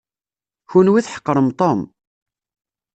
Kenwi 0.69 1.01
tḥeqrem 1.05 1.47
Tom. 1.59 1.79